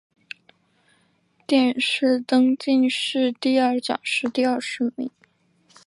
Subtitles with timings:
[1.45, 3.99] 殿试登进士第二甲
[4.33, 5.11] 第二十名。